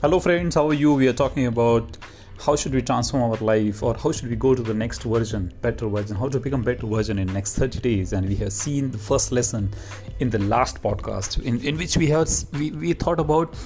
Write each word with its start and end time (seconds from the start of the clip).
Hello, 0.00 0.20
friends, 0.20 0.54
how 0.54 0.68
are 0.68 0.74
you? 0.74 0.94
We 0.94 1.08
are 1.08 1.12
talking 1.12 1.46
about 1.46 1.98
how 2.38 2.54
should 2.54 2.72
we 2.72 2.80
transform 2.80 3.32
our 3.32 3.36
life 3.38 3.82
or 3.82 3.96
how 3.96 4.12
should 4.12 4.30
we 4.30 4.36
go 4.36 4.54
to 4.54 4.62
the 4.62 4.72
next 4.72 5.02
version, 5.02 5.52
better 5.60 5.88
version, 5.88 6.14
how 6.14 6.28
to 6.28 6.38
become 6.38 6.62
better 6.62 6.86
version 6.86 7.18
in 7.18 7.26
next 7.32 7.56
30 7.56 7.80
days. 7.80 8.12
And 8.12 8.28
we 8.28 8.36
have 8.36 8.52
seen 8.52 8.92
the 8.92 8.98
first 8.98 9.32
lesson 9.32 9.74
in 10.20 10.30
the 10.30 10.38
last 10.38 10.80
podcast 10.80 11.44
in, 11.44 11.60
in 11.64 11.76
which 11.76 11.96
we 11.96 12.06
have 12.06 12.30
we, 12.52 12.70
we 12.70 12.92
thought 12.92 13.18
about 13.18 13.56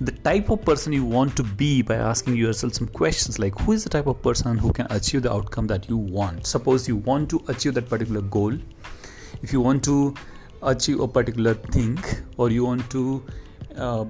the 0.00 0.12
type 0.12 0.48
of 0.48 0.64
person 0.64 0.94
you 0.94 1.04
want 1.04 1.36
to 1.36 1.42
be 1.42 1.82
by 1.82 1.96
asking 1.96 2.36
yourself 2.36 2.72
some 2.72 2.88
questions 2.88 3.38
like 3.38 3.58
who 3.60 3.72
is 3.72 3.84
the 3.84 3.90
type 3.90 4.06
of 4.06 4.22
person 4.22 4.56
who 4.56 4.72
can 4.72 4.86
achieve 4.88 5.24
the 5.24 5.32
outcome 5.32 5.66
that 5.66 5.90
you 5.90 5.98
want 5.98 6.46
suppose 6.46 6.88
you 6.88 6.96
want 6.96 7.28
to 7.28 7.42
achieve 7.48 7.74
that 7.74 7.88
particular 7.88 8.22
goal 8.22 8.52
if 9.42 9.52
you 9.52 9.60
want 9.60 9.84
to 9.84 10.14
achieve 10.62 11.00
a 11.00 11.08
particular 11.08 11.52
thing 11.54 11.98
or 12.38 12.50
you 12.50 12.64
want 12.64 12.90
to 12.90 13.22
uh, 13.76 14.04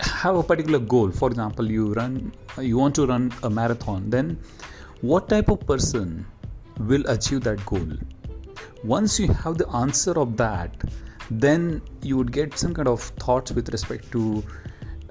have 0.00 0.36
a 0.36 0.42
particular 0.42 0.78
goal. 0.78 1.10
For 1.10 1.28
example 1.28 1.70
you 1.70 1.92
run 1.94 2.32
you 2.58 2.78
want 2.78 2.94
to 2.96 3.06
run 3.06 3.32
a 3.42 3.50
marathon 3.50 4.10
then 4.10 4.38
what 5.00 5.28
type 5.28 5.48
of 5.48 5.66
person 5.66 6.26
will 6.78 7.04
achieve 7.08 7.42
that 7.42 7.64
goal? 7.66 7.88
Once 8.84 9.18
you 9.18 9.28
have 9.28 9.58
the 9.58 9.68
answer 9.68 10.12
of 10.18 10.36
that 10.36 10.84
then 11.30 11.82
you 12.02 12.16
would 12.16 12.32
get 12.32 12.58
some 12.58 12.74
kind 12.74 12.88
of 12.88 13.00
thoughts 13.00 13.52
with 13.52 13.68
respect 13.70 14.10
to 14.12 14.42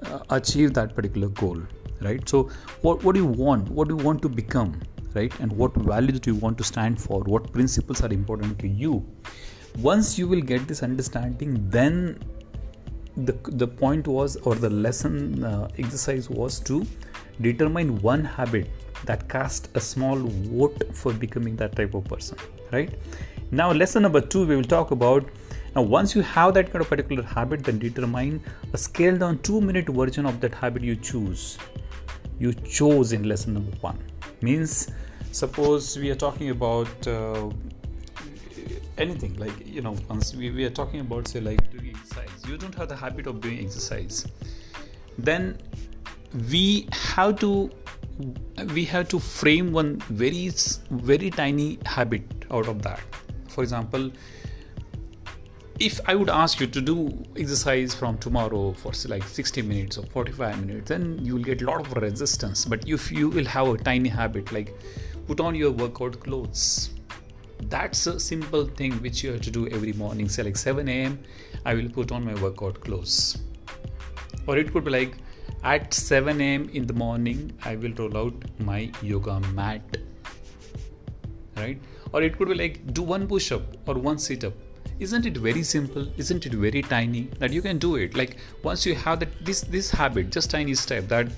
uh, 0.04 0.20
achieve 0.30 0.74
that 0.74 0.94
particular 0.94 1.28
goal 1.28 1.60
right? 2.00 2.28
So 2.28 2.50
what, 2.82 3.02
what 3.04 3.14
do 3.14 3.20
you 3.20 3.26
want? 3.26 3.68
What 3.70 3.88
do 3.88 3.96
you 3.96 4.04
want 4.04 4.22
to 4.22 4.28
become 4.28 4.80
right? 5.14 5.32
And 5.40 5.52
what 5.52 5.74
values 5.74 6.20
do 6.20 6.32
you 6.32 6.36
want 6.36 6.58
to 6.58 6.64
stand 6.64 7.00
for? 7.00 7.20
What 7.20 7.52
principles 7.52 8.02
are 8.02 8.12
important 8.12 8.58
to 8.60 8.68
you? 8.68 9.04
Once 9.78 10.18
you 10.18 10.28
will 10.28 10.40
get 10.40 10.68
this 10.68 10.82
understanding 10.82 11.68
then 11.70 12.18
the, 13.16 13.32
the 13.62 13.66
point 13.66 14.06
was 14.06 14.36
or 14.36 14.54
the 14.54 14.70
lesson 14.70 15.44
uh, 15.44 15.68
exercise 15.78 16.30
was 16.30 16.60
to 16.60 16.86
determine 17.40 18.00
one 18.02 18.24
habit 18.24 18.70
that 19.04 19.28
cast 19.28 19.68
a 19.74 19.80
small 19.80 20.16
vote 20.16 20.82
for 20.94 21.12
becoming 21.12 21.56
that 21.56 21.76
type 21.76 21.94
of 21.94 22.04
person 22.04 22.38
right? 22.72 22.98
Now 23.50 23.70
lesson 23.72 24.02
number 24.02 24.20
two 24.20 24.46
we 24.46 24.56
will 24.56 24.64
talk 24.64 24.92
about 24.92 25.28
now 25.74 25.82
once 25.82 26.14
you 26.14 26.22
have 26.22 26.54
that 26.54 26.72
kind 26.72 26.82
of 26.82 26.88
particular 26.88 27.22
habit 27.22 27.64
then 27.64 27.78
determine 27.78 28.42
a 28.72 28.78
scaled 28.78 29.20
down 29.20 29.38
two 29.38 29.60
minute 29.60 29.88
version 29.88 30.26
of 30.26 30.40
that 30.40 30.54
habit 30.54 30.82
you 30.82 30.96
choose 30.96 31.58
you 32.38 32.52
chose 32.52 33.12
in 33.12 33.22
lesson 33.24 33.54
number 33.54 33.76
one. 33.80 33.98
Means 34.40 34.90
suppose 35.30 35.96
we 35.98 36.10
are 36.10 36.20
talking 36.26 36.50
about 36.50 37.06
uh, 37.06 37.50
anything 38.98 39.36
like 39.38 39.54
you 39.66 39.80
know 39.80 39.96
once 40.08 40.34
we, 40.34 40.50
we 40.50 40.64
are 40.64 40.74
talking 40.80 41.00
about 41.00 41.28
say 41.28 41.40
like 41.40 41.70
doing 41.70 41.90
exercise 41.90 42.31
you 42.46 42.56
don't 42.56 42.74
have 42.74 42.88
the 42.88 42.96
habit 42.96 43.26
of 43.26 43.40
doing 43.40 43.64
exercise. 43.64 44.26
Then 45.18 45.58
we 46.50 46.88
have 46.92 47.38
to 47.40 47.70
we 48.74 48.84
have 48.84 49.08
to 49.08 49.18
frame 49.18 49.72
one 49.72 49.96
very 50.08 50.50
very 50.90 51.30
tiny 51.30 51.78
habit 51.86 52.22
out 52.50 52.68
of 52.68 52.82
that. 52.82 53.00
For 53.48 53.62
example 53.62 54.10
if 55.80 56.00
i 56.06 56.14
would 56.14 56.28
ask 56.30 56.60
you 56.60 56.66
to 56.66 56.80
do 56.80 56.96
exercise 57.36 57.94
from 57.94 58.16
tomorrow 58.18 58.72
for 58.72 58.92
like 59.08 59.22
60 59.24 59.62
minutes 59.62 59.98
or 59.98 60.04
45 60.06 60.66
minutes 60.66 60.88
then 60.88 61.18
you 61.24 61.34
will 61.34 61.42
get 61.42 61.62
a 61.62 61.64
lot 61.64 61.80
of 61.80 61.92
resistance. 62.00 62.64
But 62.64 62.88
if 62.88 63.10
you 63.10 63.28
will 63.28 63.46
have 63.46 63.68
a 63.68 63.76
tiny 63.78 64.08
habit 64.08 64.52
like 64.52 64.74
put 65.26 65.40
on 65.40 65.54
your 65.54 65.70
workout 65.70 66.20
clothes 66.20 66.90
that's 67.68 68.06
a 68.06 68.18
simple 68.18 68.66
thing 68.66 68.92
which 69.02 69.22
you 69.22 69.32
have 69.32 69.40
to 69.42 69.50
do 69.50 69.68
every 69.68 69.92
morning. 69.92 70.28
Say 70.28 70.42
like 70.42 70.56
7 70.56 70.88
a.m 70.88 71.18
i 71.64 71.74
will 71.74 71.88
put 71.88 72.12
on 72.12 72.24
my 72.24 72.34
workout 72.42 72.80
clothes. 72.80 73.38
Or 74.46 74.58
it 74.58 74.72
could 74.72 74.84
be 74.84 74.90
like 74.90 75.16
at 75.62 75.94
7 75.94 76.40
a.m 76.40 76.68
in 76.72 76.86
the 76.86 76.94
morning 76.94 77.52
i 77.64 77.76
will 77.76 77.94
roll 77.94 78.16
out 78.16 78.34
my 78.58 78.90
yoga 79.02 79.40
mat. 79.60 79.96
Right? 81.56 81.80
Or 82.12 82.22
it 82.22 82.36
could 82.36 82.48
be 82.48 82.54
like 82.54 82.92
do 82.92 83.02
one 83.02 83.26
push 83.26 83.52
up 83.52 83.62
or 83.88 83.94
one 83.94 84.18
sit 84.18 84.44
up 84.44 84.54
isn't 85.00 85.26
it 85.26 85.36
very 85.36 85.62
simple? 85.62 86.06
Isn't 86.16 86.46
it 86.46 86.52
very 86.52 86.82
tiny 86.82 87.22
that 87.38 87.52
you 87.52 87.60
can 87.62 87.78
do 87.78 87.96
it? 87.96 88.14
Like 88.16 88.36
once 88.62 88.86
you 88.86 88.94
have 88.94 89.20
that 89.20 89.44
this 89.44 89.62
this 89.62 89.90
habit 89.90 90.30
just 90.30 90.50
tiny 90.50 90.74
step 90.74 91.08
that 91.08 91.28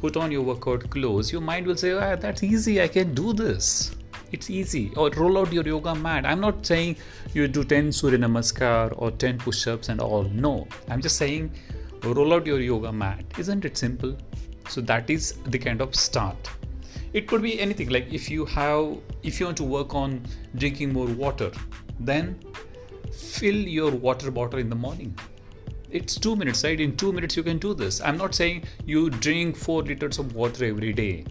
put 0.00 0.16
on 0.16 0.32
your 0.32 0.42
workout 0.42 0.88
clothes 0.90 1.30
your 1.32 1.40
mind 1.40 1.66
will 1.66 1.76
say 1.76 1.92
oh, 1.92 2.16
that's 2.16 2.42
easy. 2.42 2.80
I 2.82 2.88
can 2.88 3.14
do 3.14 3.32
this 3.32 3.92
it's 4.34 4.50
easy. 4.50 4.92
Or 4.96 5.10
roll 5.10 5.38
out 5.38 5.52
your 5.52 5.64
yoga 5.64 5.94
mat. 5.94 6.26
I'm 6.26 6.40
not 6.40 6.66
saying 6.66 6.96
you 7.32 7.48
do 7.48 7.64
10 7.64 7.92
surya 7.92 8.18
namaskar 8.18 8.92
or 8.96 9.10
10 9.10 9.38
push-ups 9.38 9.88
and 9.88 10.00
all. 10.00 10.24
No. 10.24 10.66
I'm 10.88 11.00
just 11.00 11.16
saying 11.16 11.52
roll 12.02 12.34
out 12.34 12.46
your 12.46 12.60
yoga 12.60 12.92
mat. 12.92 13.24
Isn't 13.38 13.64
it 13.64 13.78
simple? 13.78 14.16
So 14.68 14.80
that 14.92 15.10
is 15.10 15.34
the 15.54 15.58
kind 15.58 15.80
of 15.80 15.94
start. 15.94 16.50
It 17.12 17.28
could 17.28 17.42
be 17.42 17.60
anything. 17.60 17.90
Like 17.90 18.12
if 18.12 18.30
you 18.30 18.44
have 18.46 18.98
if 19.22 19.38
you 19.40 19.46
want 19.46 19.56
to 19.58 19.68
work 19.76 19.94
on 19.94 20.20
drinking 20.56 20.92
more 20.92 21.06
water 21.06 21.52
then 22.00 22.40
fill 23.12 23.54
your 23.54 23.92
water 23.92 24.30
bottle 24.30 24.58
in 24.58 24.68
the 24.68 24.80
morning. 24.86 25.16
It's 25.90 26.16
two 26.16 26.34
minutes 26.34 26.64
right? 26.64 26.80
In 26.80 26.96
two 26.96 27.12
minutes 27.12 27.36
you 27.36 27.44
can 27.44 27.58
do 27.58 27.72
this. 27.72 28.00
I'm 28.00 28.16
not 28.16 28.34
saying 28.34 28.64
you 28.84 29.10
drink 29.10 29.56
four 29.56 29.82
liters 29.82 30.18
of 30.18 30.34
water 30.34 30.64
every 30.64 30.92
day 30.92 31.24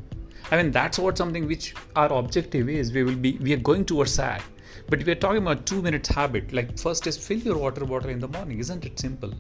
I 0.54 0.58
mean, 0.58 0.70
that's 0.70 1.00
what 1.00 1.18
something 1.18 1.48
which 1.48 1.74
our 1.96 2.14
objective 2.14 2.70
is. 2.70 2.94
We 2.94 3.02
will 3.04 3.16
be, 3.16 3.40
we 3.42 3.54
are 3.54 3.58
going 3.58 3.86
towards 3.86 4.16
that. 4.18 4.44
But 4.88 5.04
we 5.04 5.12
are 5.12 5.16
talking 5.16 5.42
about 5.42 5.66
two 5.66 5.82
minutes 5.82 6.10
habit. 6.10 6.54
Like 6.54 6.78
first 6.78 7.08
is 7.08 7.18
fill 7.18 7.40
your 7.40 7.58
water 7.58 7.84
bottle 7.86 8.12
in 8.12 8.20
the 8.20 8.28
morning. 8.28 8.60
Isn't 8.60 8.86
it 8.86 9.00
simple? 9.00 9.34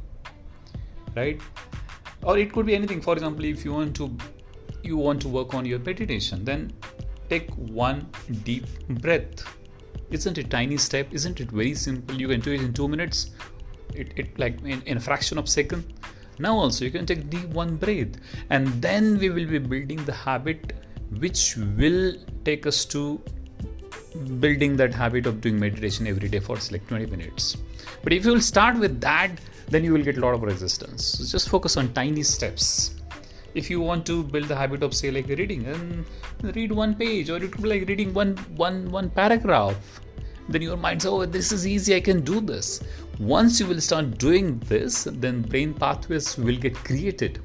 Right? 1.16 1.40
Or 2.24 2.40
it 2.40 2.51
could 2.51 2.66
be 2.66 2.74
anything. 2.74 3.00
For 3.00 3.13
example, 3.13 3.46
if 3.46 3.63
you 3.63 3.74
want 3.74 3.96
to, 3.97 4.18
you 4.81 4.97
want 4.97 5.22
to 5.22 5.28
work 5.28 5.53
on 5.53 5.68
your 5.68 5.78
meditation, 5.78 6.44
then 6.44 6.74
take 7.30 7.51
one 7.51 8.09
deep 8.44 8.66
breath. 8.90 9.44
Isn't 10.09 10.40
it 10.40 10.50
tiny 10.50 10.78
step? 10.78 11.13
Isn't 11.13 11.40
it 11.40 11.51
very 11.51 11.75
simple? 11.75 12.16
You 12.16 12.28
can 12.30 12.40
do 12.40 12.53
it 12.53 12.62
in 12.62 12.74
two 12.74 12.88
minutes. 12.88 13.30
It, 13.94 14.13
it 14.16 14.40
like 14.40 14.59
in, 14.63 14.81
in 14.88 14.97
a 14.97 15.00
fraction 15.00 15.38
of 15.38 15.47
second. 15.47 15.94
Now 16.40 16.57
also 16.57 16.85
you 16.85 16.90
can 16.90 17.06
take 17.06 17.30
deep 17.30 17.50
one 17.50 17.75
breath, 17.75 18.16
and 18.50 18.68
then 18.81 19.19
we 19.19 19.30
will 19.30 19.45
be 19.45 19.59
building 19.59 20.03
the 20.06 20.13
habit 20.13 20.74
which 21.19 21.57
will 21.57 22.16
take 22.46 22.66
us 22.66 22.85
to 22.85 23.22
building 24.40 24.75
that 24.78 24.94
habit 24.94 25.25
of 25.25 25.41
doing 25.41 25.59
meditation 25.59 26.07
every 26.07 26.29
day 26.29 26.40
for 26.40 26.56
like 26.72 26.88
20 26.88 27.07
minutes. 27.07 27.57
But 28.03 28.13
if 28.13 28.25
you 28.25 28.34
will 28.34 28.41
start 28.41 28.78
with 28.78 29.01
that 29.01 29.31
then 29.68 29.84
you 29.84 29.94
will 29.94 30.03
get 30.03 30.18
a 30.18 30.19
lot 30.19 30.34
of 30.34 30.41
resistance. 30.44 31.06
So 31.06 31.25
just 31.25 31.50
focus 31.50 31.78
on 31.78 31.94
tiny 31.94 32.24
steps. 32.24 32.96
If 33.56 33.69
you 33.69 33.79
want 33.81 34.06
to 34.07 34.24
build 34.24 34.47
the 34.47 34.56
habit 34.56 34.84
of 34.84 34.94
say 34.94 35.12
like 35.12 35.28
reading 35.28 35.66
and 35.66 36.06
read 36.56 36.72
one 36.72 36.96
page 36.96 37.30
or 37.30 37.38
it 37.38 37.51
could 37.51 37.62
be 37.62 37.69
like 37.69 37.88
reading 37.88 38.13
one 38.13 38.35
one 38.56 38.91
one 38.91 39.09
paragraph. 39.09 40.01
Then 40.50 40.62
your 40.62 40.78
mind 40.78 41.01
says 41.01 41.12
oh 41.12 41.25
this 41.25 41.51
is 41.51 41.66
easy 41.66 41.95
i 41.95 42.01
can 42.01 42.22
do 42.22 42.41
this. 42.41 42.84
Once 43.19 43.59
you 43.59 43.68
will 43.68 43.81
start 43.81 44.18
doing 44.18 44.59
this 44.59 45.07
then 45.09 45.41
brain 45.41 45.74
pathways 45.74 46.38
will 46.38 46.57
get 46.57 46.75
created. 46.75 47.40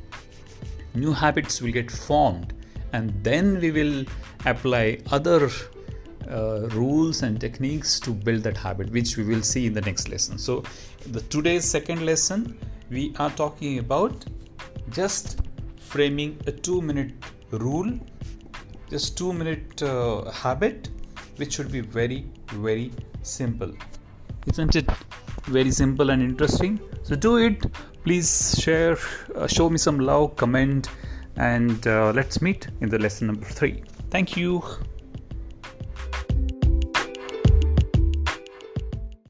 New 0.94 1.12
habits 1.12 1.62
will 1.62 1.72
get 1.72 1.90
formed 1.90 2.54
and 2.92 3.12
then 3.22 3.60
we 3.60 3.70
will 3.70 4.04
apply 4.46 4.98
other 5.10 5.50
uh, 6.30 6.68
rules 6.70 7.22
and 7.22 7.40
techniques 7.40 7.98
to 8.00 8.10
build 8.10 8.42
that 8.42 8.56
habit 8.56 8.90
which 8.90 9.16
we 9.16 9.24
will 9.24 9.42
see 9.42 9.66
in 9.66 9.72
the 9.72 9.80
next 9.80 10.08
lesson. 10.08 10.38
So 10.38 10.62
the 11.06 11.20
today's 11.22 11.64
second 11.64 12.04
lesson 12.04 12.58
we 12.90 13.14
are 13.18 13.30
talking 13.30 13.78
about 13.78 14.24
just 14.90 15.40
framing 15.78 16.38
a 16.46 16.52
2 16.52 16.82
minute 16.82 17.12
rule 17.50 17.98
just 18.90 19.18
2 19.18 19.32
minute 19.32 19.82
uh, 19.82 20.30
habit 20.30 20.88
which 21.36 21.54
should 21.54 21.70
be 21.72 21.80
very 21.80 22.26
very 22.48 22.90
simple. 23.22 23.72
Isn't 24.46 24.76
it 24.76 24.90
very 25.44 25.70
simple 25.70 26.10
and 26.10 26.22
interesting? 26.22 26.80
So 27.02 27.14
do 27.14 27.36
it. 27.36 27.66
Please 28.04 28.58
share 28.60 28.96
uh, 29.34 29.46
show 29.46 29.68
me 29.68 29.78
some 29.78 29.98
love 30.00 30.36
comment 30.36 30.88
and 31.38 31.86
uh, 31.86 32.12
let's 32.12 32.42
meet 32.42 32.68
in 32.80 32.88
the 32.88 32.98
lesson 32.98 33.28
number 33.28 33.46
three. 33.46 33.82
Thank 34.10 34.36
you. 34.36 34.62